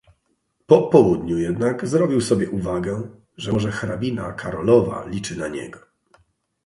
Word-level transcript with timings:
"Po 0.65 0.81
południu 0.81 1.37
jednak 1.37 1.87
zrobił 1.87 2.21
sobie 2.21 2.49
uwagę, 2.49 3.09
że 3.37 3.51
może 3.51 3.71
hrabina 3.71 4.31
Karolowa 4.33 5.07
liczy 5.07 5.37
na 5.39 5.47
niego." 5.47 5.79